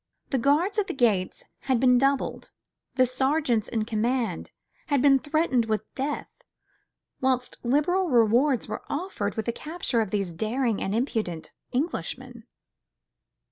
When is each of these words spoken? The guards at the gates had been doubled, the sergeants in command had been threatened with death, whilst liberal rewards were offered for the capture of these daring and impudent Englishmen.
The 0.31 0.39
guards 0.39 0.79
at 0.79 0.87
the 0.87 0.95
gates 0.95 1.43
had 1.65 1.79
been 1.79 1.99
doubled, 1.99 2.49
the 2.95 3.05
sergeants 3.05 3.67
in 3.67 3.85
command 3.85 4.49
had 4.87 4.99
been 4.99 5.19
threatened 5.19 5.65
with 5.65 5.93
death, 5.93 6.27
whilst 7.19 7.63
liberal 7.63 8.09
rewards 8.09 8.67
were 8.67 8.81
offered 8.89 9.35
for 9.35 9.43
the 9.43 9.51
capture 9.51 10.01
of 10.01 10.09
these 10.09 10.33
daring 10.33 10.81
and 10.81 10.95
impudent 10.95 11.51
Englishmen. 11.71 12.47